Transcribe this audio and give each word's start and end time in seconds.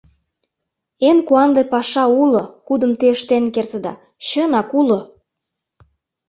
—Эн 1.09 1.17
куанле 1.27 1.63
паша 1.71 2.05
уло, 2.23 2.43
кудым 2.67 2.91
те 2.99 3.05
ыштен 3.15 3.43
кертыда... 3.55 3.93
чынак, 4.27 4.69
уло! 4.79 4.99